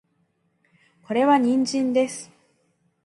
[1.03, 2.31] これは人参です